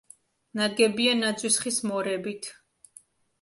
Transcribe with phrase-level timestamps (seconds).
[0.59, 2.51] ნაგებია ნაძვის ხის მორებით.